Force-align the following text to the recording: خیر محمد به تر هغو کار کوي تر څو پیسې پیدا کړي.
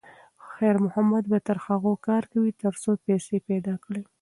خیر 0.51 0.75
محمد 0.85 1.23
به 1.31 1.39
تر 1.45 1.57
هغو 1.67 1.93
کار 2.07 2.23
کوي 2.31 2.51
تر 2.61 2.73
څو 2.81 2.91
پیسې 3.05 3.37
پیدا 3.49 3.75
کړي. 3.83 4.03